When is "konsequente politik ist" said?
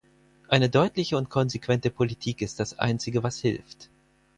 1.29-2.59